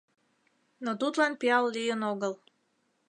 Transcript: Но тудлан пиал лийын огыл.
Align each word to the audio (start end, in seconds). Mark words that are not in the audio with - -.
Но 0.83 0.91
тудлан 1.01 1.33
пиал 1.39 1.65
лийын 1.75 2.01
огыл. 2.11 2.33